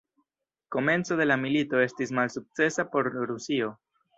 [0.75, 3.71] Komenco de la milito estis malsukcesa por Rusio.